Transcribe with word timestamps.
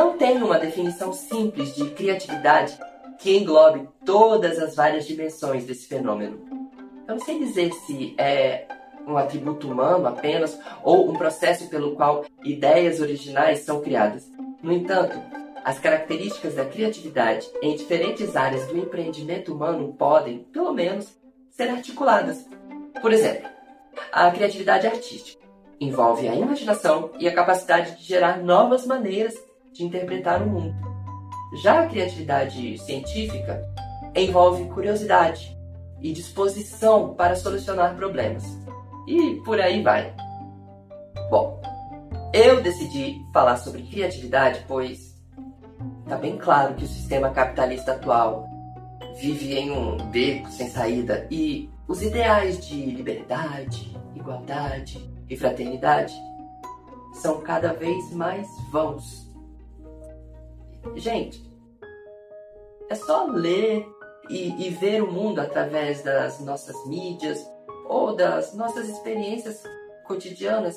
não 0.00 0.16
tem 0.16 0.42
uma 0.42 0.58
definição 0.58 1.12
simples 1.12 1.74
de 1.74 1.90
criatividade 1.90 2.78
que 3.18 3.36
englobe 3.36 3.86
todas 4.02 4.58
as 4.58 4.74
várias 4.74 5.06
dimensões 5.06 5.66
desse 5.66 5.86
fenômeno. 5.86 6.40
Eu 7.06 7.16
não 7.16 7.22
sei 7.22 7.38
dizer 7.38 7.70
se 7.84 8.14
é 8.16 8.66
um 9.06 9.18
atributo 9.18 9.70
humano 9.70 10.06
apenas 10.06 10.58
ou 10.82 11.10
um 11.10 11.12
processo 11.12 11.68
pelo 11.68 11.96
qual 11.96 12.24
ideias 12.42 12.98
originais 12.98 13.58
são 13.58 13.82
criadas. 13.82 14.26
No 14.62 14.72
entanto, 14.72 15.20
as 15.62 15.78
características 15.78 16.54
da 16.54 16.64
criatividade 16.64 17.46
em 17.60 17.76
diferentes 17.76 18.34
áreas 18.36 18.66
do 18.68 18.78
empreendimento 18.78 19.52
humano 19.52 19.94
podem, 19.98 20.38
pelo 20.44 20.72
menos, 20.72 21.14
ser 21.50 21.68
articuladas. 21.68 22.46
Por 23.02 23.12
exemplo, 23.12 23.50
a 24.10 24.30
criatividade 24.30 24.86
artística 24.86 25.44
envolve 25.78 26.26
a 26.26 26.34
imaginação 26.34 27.10
e 27.18 27.28
a 27.28 27.34
capacidade 27.34 27.98
de 27.98 28.04
gerar 28.04 28.38
novas 28.38 28.86
maneiras 28.86 29.49
de 29.72 29.84
interpretar 29.84 30.42
o 30.42 30.48
mundo. 30.48 30.74
Já 31.62 31.80
a 31.82 31.86
criatividade 31.86 32.78
científica 32.78 33.62
envolve 34.14 34.64
curiosidade 34.70 35.56
e 36.00 36.12
disposição 36.12 37.14
para 37.14 37.36
solucionar 37.36 37.96
problemas. 37.96 38.44
E 39.06 39.36
por 39.44 39.60
aí 39.60 39.82
vai. 39.82 40.14
Bom, 41.30 41.60
eu 42.32 42.62
decidi 42.62 43.20
falar 43.32 43.56
sobre 43.56 43.82
criatividade 43.82 44.64
pois 44.68 45.10
está 46.04 46.16
bem 46.16 46.36
claro 46.36 46.74
que 46.74 46.84
o 46.84 46.88
sistema 46.88 47.30
capitalista 47.30 47.92
atual 47.92 48.48
vive 49.20 49.54
em 49.56 49.70
um 49.70 49.96
beco 50.10 50.50
sem 50.50 50.68
saída 50.68 51.26
e 51.30 51.68
os 51.86 52.02
ideais 52.02 52.64
de 52.66 52.86
liberdade, 52.86 53.96
igualdade 54.14 55.10
e 55.28 55.36
fraternidade 55.36 56.14
são 57.14 57.40
cada 57.40 57.72
vez 57.72 58.12
mais 58.12 58.46
vãos. 58.70 59.29
Gente, 60.96 61.50
é 62.88 62.94
só 62.94 63.24
ler 63.24 63.86
e, 64.28 64.66
e 64.66 64.70
ver 64.70 65.02
o 65.02 65.12
mundo 65.12 65.40
através 65.40 66.02
das 66.02 66.40
nossas 66.40 66.86
mídias 66.86 67.44
ou 67.86 68.14
das 68.14 68.54
nossas 68.54 68.88
experiências 68.88 69.62
cotidianas 70.06 70.76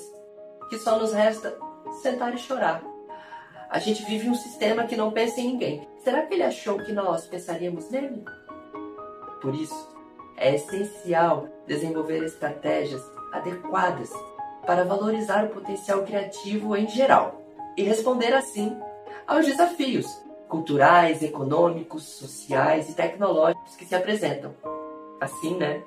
que 0.69 0.77
só 0.77 0.99
nos 0.99 1.13
resta 1.13 1.57
sentar 2.01 2.33
e 2.33 2.37
chorar. 2.37 2.83
A 3.69 3.79
gente 3.79 4.03
vive 4.05 4.29
um 4.29 4.35
sistema 4.35 4.83
que 4.85 4.95
não 4.95 5.11
pensa 5.11 5.39
em 5.39 5.47
ninguém. 5.47 5.87
Será 6.03 6.23
que 6.23 6.33
ele 6.33 6.43
achou 6.43 6.77
que 6.77 6.91
nós 6.91 7.25
pensaríamos 7.25 7.89
nele? 7.89 8.23
Por 9.41 9.55
isso, 9.55 9.95
é 10.37 10.55
essencial 10.55 11.47
desenvolver 11.65 12.23
estratégias 12.23 13.01
adequadas 13.31 14.11
para 14.65 14.83
valorizar 14.83 15.45
o 15.45 15.49
potencial 15.49 16.03
criativo 16.03 16.75
em 16.75 16.87
geral 16.87 17.41
e 17.75 17.83
responder 17.83 18.33
assim 18.33 18.77
aos 19.27 19.45
desafios 19.45 20.05
culturais, 20.47 21.23
econômicos, 21.23 22.03
sociais 22.03 22.89
e 22.89 22.93
tecnológicos 22.93 23.75
que 23.75 23.85
se 23.85 23.95
apresentam. 23.95 24.53
Assim, 25.19 25.55
né? 25.57 25.81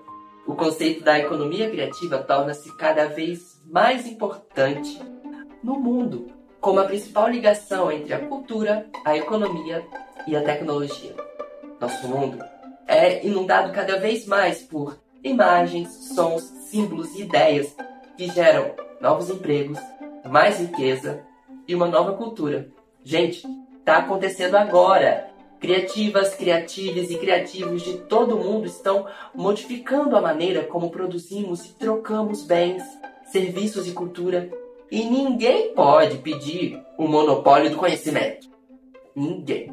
O 0.46 0.54
conceito 0.54 1.04
da 1.04 1.18
economia 1.18 1.70
criativa 1.70 2.18
torna-se 2.18 2.76
cada 2.76 3.06
vez 3.06 3.60
mais 3.66 4.06
importante 4.06 5.00
no 5.62 5.78
mundo, 5.78 6.26
como 6.60 6.80
a 6.80 6.84
principal 6.84 7.28
ligação 7.28 7.90
entre 7.90 8.14
a 8.14 8.26
cultura, 8.26 8.86
a 9.04 9.16
economia 9.16 9.86
e 10.26 10.36
a 10.36 10.42
tecnologia. 10.42 11.14
Nosso 11.80 12.08
mundo 12.08 12.38
é 12.86 13.26
inundado 13.26 13.72
cada 13.72 13.98
vez 13.98 14.26
mais 14.26 14.62
por 14.62 14.98
imagens, 15.22 15.88
sons, 16.14 16.42
símbolos 16.70 17.14
e 17.16 17.22
ideias 17.22 17.74
que 18.16 18.28
geram 18.30 18.72
novos 19.00 19.28
empregos, 19.28 19.78
mais 20.24 20.58
riqueza 20.58 21.22
e 21.66 21.74
uma 21.74 21.86
nova 21.86 22.14
cultura. 22.14 22.68
Gente, 23.06 23.46
está 23.78 23.98
acontecendo 23.98 24.56
agora. 24.56 25.30
Criativas, 25.60 26.34
criativos 26.34 27.08
e 27.08 27.16
criativos 27.16 27.82
de 27.82 27.98
todo 27.98 28.36
mundo 28.36 28.66
estão 28.66 29.06
modificando 29.32 30.16
a 30.16 30.20
maneira 30.20 30.64
como 30.64 30.90
produzimos 30.90 31.64
e 31.66 31.74
trocamos 31.74 32.42
bens, 32.42 32.82
serviços 33.30 33.86
e 33.86 33.92
cultura. 33.92 34.50
E 34.90 35.04
ninguém 35.04 35.72
pode 35.72 36.18
pedir 36.18 36.82
o 36.98 37.06
monopólio 37.06 37.70
do 37.70 37.76
conhecimento. 37.76 38.48
Ninguém. 39.14 39.70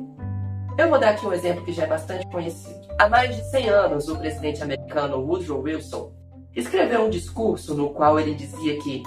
Eu 0.77 0.91
vou 0.91 0.99
dar 0.99 1.09
aqui 1.09 1.25
um 1.25 1.33
exemplo 1.33 1.65
que 1.65 1.73
já 1.73 1.85
é 1.85 1.87
bastante 1.87 2.27
conhecido. 2.27 2.87
Há 2.99 3.09
mais 3.09 3.35
de 3.35 3.41
100 3.49 3.67
anos, 3.67 4.09
o 4.09 4.19
presidente 4.19 4.61
americano 4.61 5.17
Woodrow 5.17 5.59
Wilson 5.59 6.13
escreveu 6.55 7.01
um 7.01 7.09
discurso 7.09 7.73
no 7.73 7.89
qual 7.95 8.19
ele 8.19 8.35
dizia 8.35 8.77
que 8.77 9.01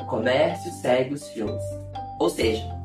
o 0.00 0.04
comércio 0.06 0.72
segue 0.72 1.14
os 1.14 1.28
filmes. 1.28 1.62
Ou 2.18 2.28
seja, 2.28 2.77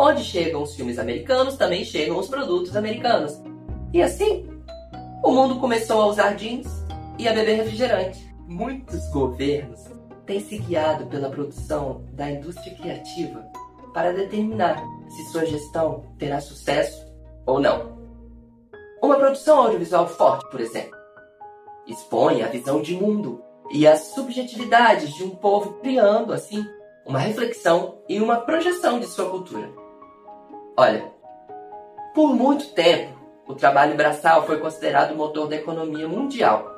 Onde 0.00 0.22
chegam 0.22 0.62
os 0.62 0.76
filmes 0.76 0.96
americanos, 0.96 1.56
também 1.56 1.84
chegam 1.84 2.16
os 2.16 2.28
produtos 2.28 2.76
americanos. 2.76 3.42
E 3.92 4.00
assim, 4.00 4.48
o 5.24 5.32
mundo 5.32 5.58
começou 5.58 6.00
a 6.00 6.06
usar 6.06 6.34
jeans 6.34 6.68
e 7.18 7.26
a 7.26 7.32
beber 7.32 7.56
refrigerante. 7.56 8.32
Muitos 8.46 9.10
governos 9.10 9.80
têm 10.24 10.38
se 10.38 10.56
guiado 10.56 11.06
pela 11.06 11.28
produção 11.28 12.04
da 12.12 12.30
indústria 12.30 12.76
criativa 12.76 13.44
para 13.92 14.12
determinar 14.12 14.80
se 15.08 15.32
sua 15.32 15.44
gestão 15.44 16.04
terá 16.16 16.40
sucesso 16.40 17.04
ou 17.44 17.58
não. 17.58 17.98
Uma 19.02 19.16
produção 19.16 19.62
audiovisual 19.62 20.06
forte, 20.06 20.48
por 20.48 20.60
exemplo, 20.60 20.96
expõe 21.88 22.44
a 22.44 22.46
visão 22.46 22.80
de 22.80 22.94
mundo 22.94 23.42
e 23.72 23.84
as 23.84 23.98
subjetividades 24.14 25.12
de 25.16 25.24
um 25.24 25.30
povo, 25.30 25.80
criando, 25.80 26.32
assim, 26.32 26.64
uma 27.04 27.18
reflexão 27.18 27.98
e 28.08 28.20
uma 28.20 28.36
projeção 28.36 29.00
de 29.00 29.06
sua 29.06 29.28
cultura. 29.28 29.87
Olha, 30.80 31.10
por 32.14 32.36
muito 32.36 32.68
tempo, 32.68 33.12
o 33.48 33.54
trabalho 33.56 33.96
braçal 33.96 34.46
foi 34.46 34.60
considerado 34.60 35.10
o 35.10 35.16
motor 35.16 35.48
da 35.48 35.56
economia 35.56 36.06
mundial. 36.06 36.72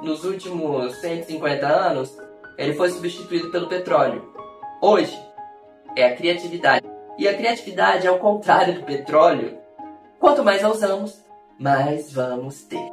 Nos 0.00 0.24
últimos 0.24 0.94
150 0.98 1.66
anos, 1.66 2.16
ele 2.56 2.74
foi 2.74 2.90
substituído 2.90 3.50
pelo 3.50 3.66
petróleo. 3.66 4.32
Hoje, 4.80 5.20
é 5.96 6.06
a 6.06 6.14
criatividade. 6.14 6.86
E 7.18 7.26
a 7.26 7.36
criatividade, 7.36 8.06
ao 8.06 8.20
contrário 8.20 8.74
do 8.74 8.84
petróleo, 8.84 9.58
quanto 10.20 10.44
mais 10.44 10.62
a 10.62 10.70
usamos, 10.70 11.20
mais 11.58 12.12
vamos 12.12 12.62
ter. 12.62 12.88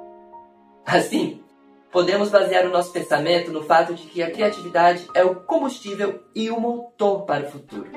Assim, 0.83 1.43
podemos 1.91 2.29
basear 2.29 2.65
o 2.65 2.71
nosso 2.71 2.91
pensamento 2.91 3.51
no 3.51 3.61
fato 3.61 3.93
de 3.93 4.07
que 4.07 4.23
a 4.23 4.31
criatividade 4.31 5.07
é 5.13 5.23
o 5.23 5.35
combustível 5.35 6.23
e 6.33 6.49
o 6.49 6.59
motor 6.59 7.27
para 7.27 7.45
o 7.45 7.51
futuro. 7.51 7.91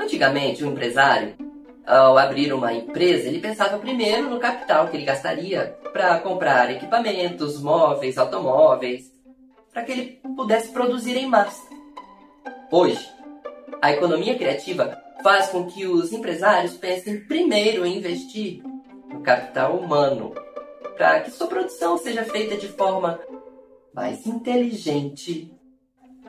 Antigamente, 0.00 0.62
o 0.62 0.68
empresário 0.68 1.49
ao 1.86 2.16
abrir 2.18 2.52
uma 2.52 2.72
empresa, 2.72 3.28
ele 3.28 3.40
pensava 3.40 3.78
primeiro 3.78 4.28
no 4.28 4.38
capital 4.38 4.88
que 4.88 4.96
ele 4.96 5.04
gastaria 5.04 5.76
para 5.92 6.18
comprar 6.20 6.70
equipamentos, 6.70 7.60
móveis, 7.60 8.18
automóveis, 8.18 9.10
para 9.72 9.82
que 9.84 9.92
ele 9.92 10.20
pudesse 10.36 10.70
produzir 10.72 11.16
em 11.16 11.26
massa. 11.26 11.62
Hoje, 12.70 13.08
a 13.80 13.92
economia 13.92 14.36
criativa 14.36 15.00
faz 15.22 15.48
com 15.48 15.66
que 15.66 15.86
os 15.86 16.12
empresários 16.12 16.74
pensem 16.74 17.20
primeiro 17.20 17.84
em 17.84 17.98
investir 17.98 18.62
no 19.08 19.20
capital 19.20 19.76
humano, 19.76 20.34
para 20.96 21.20
que 21.20 21.30
sua 21.30 21.46
produção 21.46 21.96
seja 21.96 22.24
feita 22.24 22.56
de 22.56 22.68
forma 22.68 23.18
mais 23.92 24.26
inteligente 24.26 25.52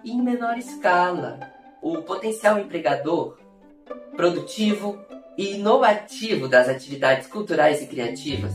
e 0.03 0.12
em 0.12 0.22
menor 0.22 0.57
escala. 0.57 1.39
O 1.81 2.01
potencial 2.03 2.59
empregador, 2.59 3.38
produtivo 4.16 5.00
e 5.41 5.56
inovativo 5.56 6.47
das 6.47 6.69
atividades 6.69 7.25
culturais 7.25 7.81
e 7.81 7.88
criativas 7.88 8.53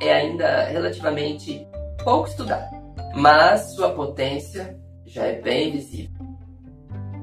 é 0.00 0.12
ainda 0.12 0.66
relativamente 0.66 1.66
pouco 2.04 2.28
estudado, 2.28 2.72
mas 3.16 3.74
sua 3.74 3.90
potência 3.90 4.78
já 5.04 5.24
é 5.24 5.40
bem 5.40 5.72
visível. 5.72 6.14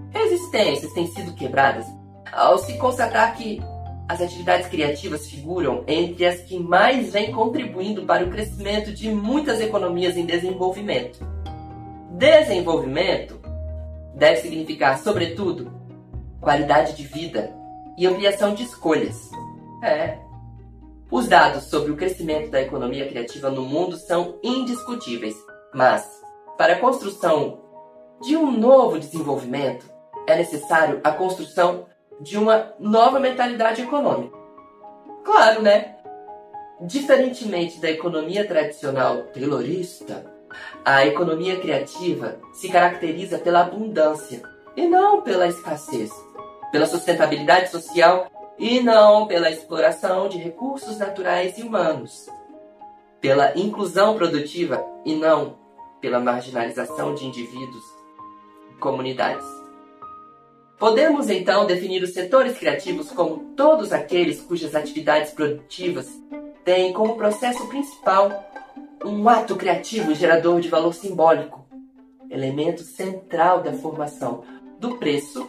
Resistências 0.09 0.91
têm 0.91 1.07
sido 1.07 1.33
quebradas 1.35 1.85
ao 2.33 2.57
se 2.57 2.77
constatar 2.77 3.33
que 3.37 3.61
as 4.09 4.19
atividades 4.19 4.67
criativas 4.67 5.25
figuram 5.25 5.85
entre 5.87 6.25
as 6.25 6.41
que 6.41 6.59
mais 6.59 7.13
vêm 7.13 7.31
contribuindo 7.31 8.05
para 8.05 8.25
o 8.25 8.29
crescimento 8.29 8.91
de 8.93 9.09
muitas 9.09 9.61
economias 9.61 10.17
em 10.17 10.25
desenvolvimento. 10.25 11.25
Desenvolvimento 12.17 13.39
deve 14.15 14.41
significar, 14.41 14.99
sobretudo, 14.99 15.71
qualidade 16.41 16.97
de 16.97 17.03
vida 17.03 17.60
e 17.97 18.07
ampliação 18.07 18.53
de 18.53 18.63
escolhas. 18.63 19.29
É. 19.83 20.17
Os 21.09 21.27
dados 21.27 21.65
sobre 21.65 21.91
o 21.91 21.97
crescimento 21.97 22.49
da 22.49 22.61
economia 22.61 23.07
criativa 23.07 23.49
no 23.49 23.63
mundo 23.63 23.97
são 23.97 24.39
indiscutíveis, 24.41 25.35
mas 25.73 26.07
para 26.57 26.73
a 26.73 26.79
construção 26.79 27.59
de 28.21 28.37
um 28.37 28.51
novo 28.51 28.97
desenvolvimento 28.97 29.85
é 30.27 30.37
necessário 30.37 31.01
a 31.03 31.11
construção 31.11 31.85
de 32.21 32.37
uma 32.37 32.73
nova 32.79 33.19
mentalidade 33.19 33.81
econômica. 33.81 34.37
Claro, 35.23 35.61
né? 35.61 35.97
Diferentemente 36.79 37.79
da 37.79 37.89
economia 37.89 38.47
tradicional 38.47 39.23
taylorista, 39.33 40.25
a 40.85 41.05
economia 41.05 41.59
criativa 41.59 42.39
se 42.53 42.69
caracteriza 42.69 43.37
pela 43.37 43.61
abundância 43.61 44.41
e 44.75 44.87
não 44.87 45.21
pela 45.21 45.47
escassez 45.47 46.11
pela 46.71 46.85
sustentabilidade 46.85 47.69
social 47.69 48.27
e 48.57 48.79
não 48.79 49.27
pela 49.27 49.49
exploração 49.49 50.29
de 50.29 50.37
recursos 50.37 50.97
naturais 50.97 51.57
e 51.57 51.63
humanos, 51.63 52.29
pela 53.19 53.57
inclusão 53.57 54.15
produtiva 54.15 54.83
e 55.05 55.15
não 55.15 55.57
pela 55.99 56.19
marginalização 56.19 57.13
de 57.13 57.25
indivíduos 57.25 57.83
e 58.71 58.79
comunidades. 58.79 59.45
Podemos 60.77 61.29
então 61.29 61.67
definir 61.67 62.01
os 62.01 62.13
setores 62.13 62.57
criativos 62.57 63.11
como 63.11 63.53
todos 63.55 63.93
aqueles 63.93 64.41
cujas 64.41 64.73
atividades 64.73 65.31
produtivas 65.31 66.07
têm 66.63 66.91
como 66.91 67.17
processo 67.17 67.67
principal 67.67 68.31
um 69.05 69.27
ato 69.27 69.55
criativo 69.55 70.13
gerador 70.13 70.59
de 70.59 70.69
valor 70.69 70.93
simbólico, 70.93 71.65
elemento 72.29 72.81
central 72.81 73.61
da 73.61 73.73
formação 73.73 74.43
do 74.79 74.97
preço 74.97 75.47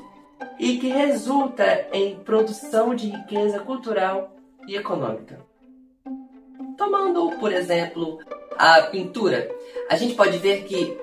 e 0.59 0.79
que 0.79 0.89
resulta 0.89 1.87
em 1.93 2.17
produção 2.17 2.95
de 2.95 3.09
riqueza 3.09 3.61
cultural 3.61 4.35
e 4.67 4.77
econômica. 4.77 5.41
Tomando, 6.77 7.31
por 7.39 7.53
exemplo, 7.53 8.19
a 8.57 8.83
pintura, 8.83 9.51
a 9.89 9.97
gente 9.97 10.15
pode 10.15 10.39
ver 10.39 10.65
que 10.65 10.99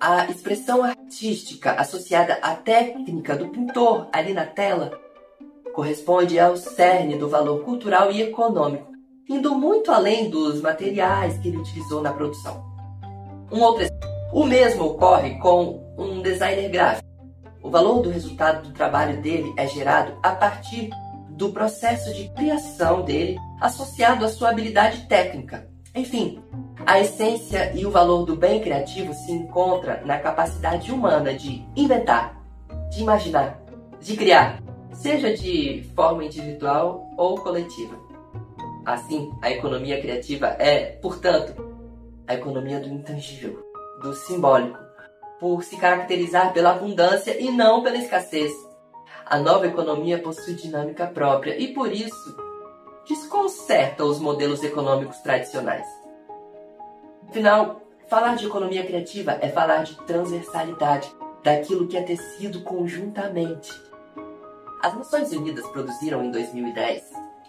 a 0.00 0.26
expressão 0.26 0.82
artística 0.82 1.72
associada 1.72 2.34
à 2.42 2.54
técnica 2.54 3.36
do 3.36 3.48
pintor 3.48 4.08
ali 4.12 4.32
na 4.32 4.44
tela 4.44 5.00
corresponde 5.72 6.38
ao 6.38 6.56
cerne 6.56 7.16
do 7.16 7.28
valor 7.28 7.64
cultural 7.64 8.10
e 8.12 8.22
econômico, 8.22 8.92
indo 9.28 9.54
muito 9.54 9.90
além 9.90 10.30
dos 10.30 10.60
materiais 10.60 11.38
que 11.38 11.48
ele 11.48 11.56
utilizou 11.56 12.00
na 12.00 12.12
produção. 12.12 12.64
Um 13.50 13.60
outro 13.60 13.86
o 14.32 14.44
mesmo 14.44 14.86
ocorre 14.86 15.38
com 15.38 15.80
um 15.96 16.20
designer 16.20 16.68
gráfico. 16.68 17.13
O 17.64 17.70
valor 17.70 18.02
do 18.02 18.10
resultado 18.10 18.68
do 18.68 18.74
trabalho 18.74 19.22
dele 19.22 19.54
é 19.56 19.66
gerado 19.66 20.18
a 20.22 20.32
partir 20.32 20.90
do 21.30 21.50
processo 21.50 22.12
de 22.12 22.28
criação 22.28 23.00
dele 23.00 23.38
associado 23.58 24.22
à 24.22 24.28
sua 24.28 24.50
habilidade 24.50 25.06
técnica. 25.06 25.66
Enfim, 25.94 26.44
a 26.84 27.00
essência 27.00 27.72
e 27.74 27.86
o 27.86 27.90
valor 27.90 28.26
do 28.26 28.36
bem 28.36 28.60
criativo 28.60 29.14
se 29.14 29.32
encontra 29.32 30.02
na 30.04 30.18
capacidade 30.18 30.92
humana 30.92 31.32
de 31.32 31.66
inventar, 31.74 32.38
de 32.90 33.00
imaginar, 33.00 33.58
de 33.98 34.14
criar, 34.14 34.62
seja 34.92 35.34
de 35.34 35.90
forma 35.96 36.22
individual 36.22 37.10
ou 37.16 37.38
coletiva. 37.38 37.96
Assim, 38.84 39.32
a 39.40 39.50
economia 39.50 39.98
criativa 40.02 40.48
é, 40.58 40.98
portanto, 41.00 41.54
a 42.28 42.34
economia 42.34 42.78
do 42.78 42.88
intangível, 42.88 43.58
do 44.02 44.12
simbólico, 44.12 44.78
por 45.38 45.62
se 45.62 45.76
caracterizar 45.76 46.52
pela 46.52 46.70
abundância 46.70 47.40
e 47.40 47.50
não 47.50 47.82
pela 47.82 47.96
escassez. 47.96 48.52
A 49.26 49.38
nova 49.38 49.66
economia 49.66 50.18
possui 50.18 50.54
dinâmica 50.54 51.06
própria 51.06 51.56
e, 51.58 51.72
por 51.72 51.92
isso, 51.92 52.36
desconcerta 53.08 54.04
os 54.04 54.18
modelos 54.18 54.62
econômicos 54.62 55.18
tradicionais. 55.18 55.86
Afinal, 57.28 57.80
falar 58.06 58.36
de 58.36 58.46
economia 58.46 58.84
criativa 58.84 59.38
é 59.40 59.48
falar 59.48 59.82
de 59.82 59.96
transversalidade, 60.06 61.10
daquilo 61.42 61.86
que 61.86 61.96
é 61.96 62.02
tecido 62.02 62.62
conjuntamente. 62.62 63.70
As 64.82 64.94
Nações 64.94 65.30
Unidas 65.32 65.66
produziram 65.68 66.24
em 66.24 66.30
2010 66.30 67.02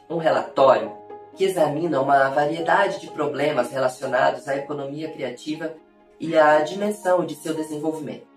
um 0.10 0.18
relatório 0.18 0.92
que 1.36 1.44
examina 1.44 2.02
uma 2.02 2.30
variedade 2.30 3.00
de 3.00 3.08
problemas 3.08 3.72
relacionados 3.72 4.48
à 4.48 4.56
economia 4.56 5.12
criativa 5.12 5.74
e 6.20 6.38
à 6.38 6.62
dimensão 6.62 7.26
de 7.26 7.36
seu 7.36 7.54
desenvolvimento. 7.54 8.28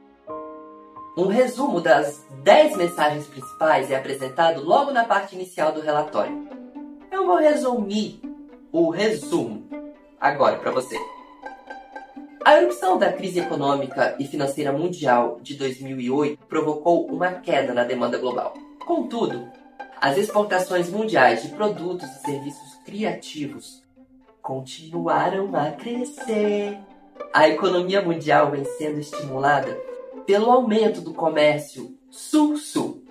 Um 1.17 1.27
resumo 1.27 1.81
das 1.81 2.25
10 2.45 2.77
mensagens 2.77 3.27
principais 3.27 3.91
é 3.91 3.97
apresentado 3.97 4.63
logo 4.65 4.93
na 4.93 5.05
parte 5.05 5.35
inicial 5.35 5.73
do 5.73 5.81
relatório. 5.81 6.49
Eu 7.11 7.27
vou 7.27 7.37
resumir 7.37 8.21
o 8.71 8.91
resumo 8.91 9.67
agora 10.21 10.57
para 10.59 10.71
você. 10.71 10.97
A 12.45 12.57
erupção 12.57 12.97
da 12.97 13.13
crise 13.13 13.41
econômica 13.41 14.17
e 14.19 14.27
financeira 14.27 14.73
mundial 14.73 15.39
de 15.43 15.55
2008 15.57 16.47
provocou 16.47 17.07
uma 17.07 17.33
queda 17.33 17.75
na 17.75 17.85
demanda 17.85 18.17
global. 18.17 18.55
Contudo, 18.87 19.51
as 20.01 20.17
exportações 20.17 20.89
mundiais 20.89 21.43
de 21.43 21.49
produtos 21.49 22.09
e 22.09 22.21
serviços 22.21 22.75
criativos 22.85 23.83
continuaram 24.41 25.55
a 25.55 25.73
crescer. 25.73 26.79
A 27.32 27.49
economia 27.49 28.03
mundial 28.03 28.50
vem 28.50 28.65
sendo 28.65 29.00
estimulada 29.00 29.79
pelo 30.26 30.50
aumento 30.50 31.00
do 31.00 31.15
comércio 31.15 31.97
sul-sul. 32.11 33.05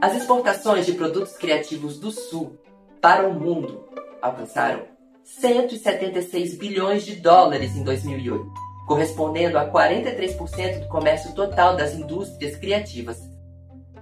As 0.00 0.16
exportações 0.16 0.86
de 0.86 0.92
produtos 0.92 1.36
criativos 1.36 1.98
do 1.98 2.10
sul 2.10 2.58
para 3.00 3.28
o 3.28 3.34
mundo 3.34 3.84
alcançaram 4.20 4.82
176 5.24 6.56
bilhões 6.58 7.04
de 7.04 7.16
dólares 7.16 7.76
em 7.76 7.84
2008, 7.84 8.52
correspondendo 8.86 9.58
a 9.58 9.70
43% 9.70 10.80
do 10.80 10.88
comércio 10.88 11.34
total 11.34 11.76
das 11.76 11.94
indústrias 11.94 12.56
criativas. 12.56 13.18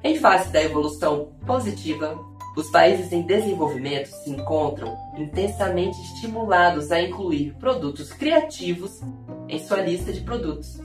Em 0.03 0.17
face 0.17 0.51
da 0.51 0.63
evolução 0.63 1.33
positiva, 1.47 2.19
os 2.57 2.69
países 2.71 3.13
em 3.13 3.23
desenvolvimento 3.23 4.09
se 4.09 4.31
encontram 4.31 4.97
intensamente 5.17 6.01
estimulados 6.03 6.91
a 6.91 7.01
incluir 7.01 7.55
produtos 7.55 8.13
criativos 8.13 9.01
em 9.49 9.59
sua 9.59 9.81
lista 9.81 10.13
de 10.13 10.21
produtos. 10.21 10.81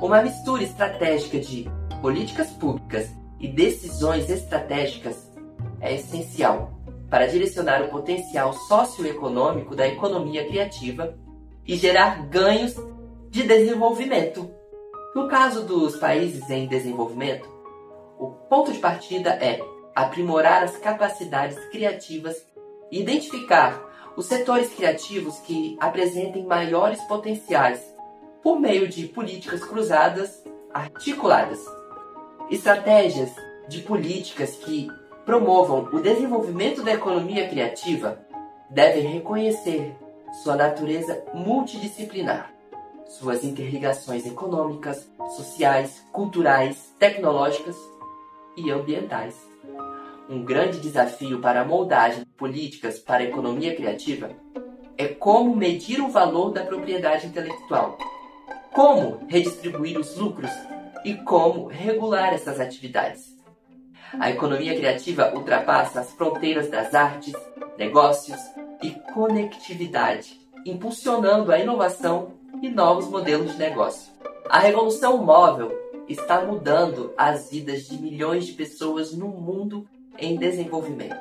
Uma 0.00 0.22
mistura 0.22 0.62
estratégica 0.62 1.38
de 1.38 1.70
políticas 2.00 2.48
públicas 2.50 3.10
e 3.38 3.48
decisões 3.48 4.30
estratégicas 4.30 5.30
é 5.80 5.94
essencial 5.94 6.72
para 7.10 7.26
direcionar 7.26 7.82
o 7.82 7.88
potencial 7.88 8.52
socioeconômico 8.52 9.74
da 9.74 9.86
economia 9.86 10.46
criativa 10.46 11.18
e 11.66 11.76
gerar 11.76 12.26
ganhos 12.28 12.76
de 13.28 13.42
desenvolvimento. 13.42 14.50
No 15.14 15.28
caso 15.28 15.64
dos 15.64 15.96
países 15.96 16.48
em 16.48 16.66
desenvolvimento, 16.66 17.48
o 18.18 18.28
ponto 18.48 18.72
de 18.72 18.78
partida 18.78 19.30
é 19.30 19.60
aprimorar 19.94 20.62
as 20.62 20.76
capacidades 20.76 21.58
criativas 21.70 22.36
e 22.90 23.00
identificar 23.00 23.80
os 24.16 24.26
setores 24.26 24.72
criativos 24.74 25.38
que 25.40 25.76
apresentem 25.80 26.44
maiores 26.44 27.00
potenciais 27.04 27.80
por 28.42 28.58
meio 28.58 28.88
de 28.88 29.06
políticas 29.06 29.64
cruzadas 29.64 30.42
articuladas. 30.72 31.60
Estratégias 32.50 33.30
de 33.68 33.82
políticas 33.82 34.56
que 34.56 34.88
promovam 35.24 35.88
o 35.92 36.00
desenvolvimento 36.00 36.82
da 36.82 36.92
economia 36.92 37.48
criativa 37.48 38.18
devem 38.68 39.02
reconhecer 39.06 39.94
sua 40.42 40.56
natureza 40.56 41.24
multidisciplinar, 41.34 42.52
suas 43.06 43.44
interligações 43.44 44.26
econômicas, 44.26 45.08
sociais, 45.36 46.04
culturais, 46.12 46.94
tecnológicas 46.98 47.76
e 48.56 48.70
ambientais. 48.70 49.49
Um 50.30 50.44
grande 50.44 50.78
desafio 50.78 51.40
para 51.40 51.62
a 51.62 51.64
moldagem 51.64 52.20
de 52.20 52.30
políticas 52.36 53.00
para 53.00 53.24
a 53.24 53.26
economia 53.26 53.74
criativa 53.74 54.30
é 54.96 55.08
como 55.08 55.56
medir 55.56 56.00
o 56.00 56.08
valor 56.08 56.52
da 56.52 56.62
propriedade 56.62 57.26
intelectual, 57.26 57.98
como 58.72 59.26
redistribuir 59.26 59.98
os 59.98 60.16
lucros 60.16 60.52
e 61.04 61.14
como 61.14 61.66
regular 61.66 62.32
essas 62.32 62.60
atividades. 62.60 63.36
A 64.20 64.30
economia 64.30 64.76
criativa 64.76 65.34
ultrapassa 65.34 65.98
as 65.98 66.12
fronteiras 66.12 66.70
das 66.70 66.94
artes, 66.94 67.34
negócios 67.76 68.38
e 68.84 68.90
conectividade, 69.12 70.40
impulsionando 70.64 71.50
a 71.50 71.58
inovação 71.58 72.34
e 72.62 72.68
novos 72.68 73.08
modelos 73.08 73.54
de 73.54 73.58
negócio. 73.58 74.12
A 74.48 74.60
revolução 74.60 75.18
móvel 75.24 75.76
está 76.08 76.40
mudando 76.44 77.12
as 77.18 77.50
vidas 77.50 77.88
de 77.88 78.00
milhões 78.00 78.46
de 78.46 78.52
pessoas 78.52 79.12
no 79.12 79.26
mundo 79.26 79.88
em 80.20 80.36
desenvolvimento. 80.36 81.16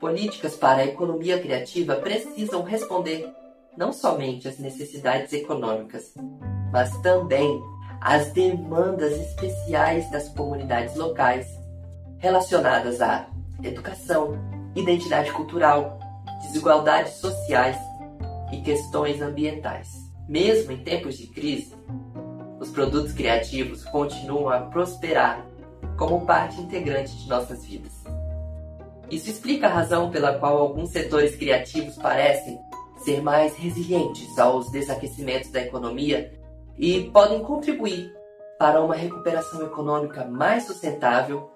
Políticas 0.00 0.56
para 0.56 0.82
a 0.82 0.86
economia 0.86 1.40
criativa 1.40 1.96
precisam 1.96 2.62
responder 2.62 3.26
não 3.76 3.92
somente 3.92 4.46
às 4.46 4.58
necessidades 4.58 5.32
econômicas, 5.32 6.14
mas 6.72 6.96
também 6.98 7.60
às 8.00 8.32
demandas 8.32 9.12
especiais 9.12 10.10
das 10.10 10.28
comunidades 10.28 10.94
locais 10.94 11.46
relacionadas 12.18 13.00
à 13.00 13.28
educação, 13.62 14.38
identidade 14.74 15.32
cultural, 15.32 15.98
desigualdades 16.42 17.14
sociais 17.14 17.78
e 18.52 18.60
questões 18.60 19.20
ambientais. 19.20 19.88
Mesmo 20.28 20.72
em 20.72 20.78
tempos 20.78 21.16
de 21.16 21.26
crise, 21.26 21.74
os 22.60 22.70
produtos 22.70 23.12
criativos 23.12 23.84
continuam 23.84 24.48
a 24.48 24.60
prosperar 24.60 25.44
como 25.96 26.26
parte 26.26 26.60
integrante 26.60 27.16
de 27.16 27.28
nossas 27.28 27.64
vidas. 27.64 27.92
Isso 29.10 29.30
explica 29.30 29.66
a 29.66 29.70
razão 29.70 30.10
pela 30.10 30.38
qual 30.38 30.58
alguns 30.58 30.90
setores 30.90 31.36
criativos 31.36 31.96
parecem 31.96 32.58
ser 32.98 33.22
mais 33.22 33.54
resilientes 33.56 34.38
aos 34.38 34.70
desaquecimentos 34.70 35.50
da 35.50 35.60
economia 35.60 36.32
e 36.76 37.10
podem 37.10 37.42
contribuir 37.42 38.12
para 38.58 38.80
uma 38.80 38.94
recuperação 38.94 39.62
econômica 39.64 40.24
mais 40.24 40.64
sustentável 40.64 41.50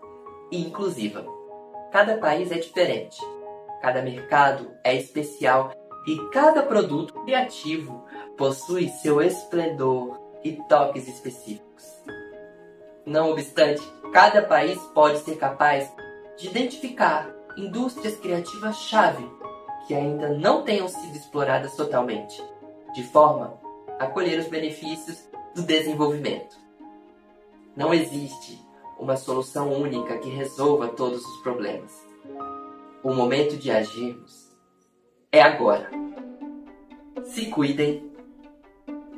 e 0.50 0.60
inclusiva. 0.60 1.24
Cada 1.90 2.18
país 2.18 2.52
é 2.52 2.58
diferente, 2.58 3.16
cada 3.80 4.02
mercado 4.02 4.70
é 4.84 4.94
especial 4.94 5.72
e 6.06 6.16
cada 6.30 6.62
produto 6.62 7.14
criativo 7.24 8.04
possui 8.36 8.88
seu 8.88 9.22
esplendor 9.22 10.18
e 10.44 10.52
toques 10.68 11.08
específicos. 11.08 11.67
Não 13.08 13.30
obstante, 13.30 13.80
cada 14.12 14.42
país 14.42 14.78
pode 14.92 15.20
ser 15.20 15.36
capaz 15.36 15.90
de 16.36 16.46
identificar 16.46 17.34
indústrias 17.56 18.18
criativas-chave 18.18 19.26
que 19.86 19.94
ainda 19.94 20.28
não 20.28 20.62
tenham 20.62 20.86
sido 20.86 21.16
exploradas 21.16 21.74
totalmente, 21.74 22.44
de 22.92 23.02
forma 23.04 23.58
a 23.98 24.06
colher 24.06 24.38
os 24.38 24.46
benefícios 24.48 25.26
do 25.54 25.62
desenvolvimento. 25.62 26.54
Não 27.74 27.94
existe 27.94 28.62
uma 28.98 29.16
solução 29.16 29.72
única 29.72 30.18
que 30.18 30.28
resolva 30.28 30.88
todos 30.88 31.24
os 31.24 31.40
problemas. 31.40 31.90
O 33.02 33.14
momento 33.14 33.56
de 33.56 33.70
agirmos 33.70 34.52
é 35.32 35.40
agora. 35.40 35.90
Se 37.24 37.46
cuidem 37.46 38.12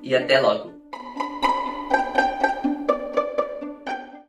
e 0.01 0.15
até 0.15 0.41
logo! 0.41 0.79